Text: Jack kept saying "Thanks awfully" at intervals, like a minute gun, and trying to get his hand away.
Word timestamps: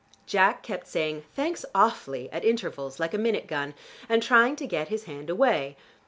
Jack 0.25 0.63
kept 0.63 0.87
saying 0.87 1.25
"Thanks 1.35 1.63
awfully" 1.75 2.27
at 2.31 2.43
intervals, 2.43 2.99
like 2.99 3.13
a 3.13 3.19
minute 3.19 3.45
gun, 3.45 3.75
and 4.09 4.23
trying 4.23 4.55
to 4.55 4.65
get 4.65 4.87
his 4.87 5.03
hand 5.03 5.29
away. 5.29 5.77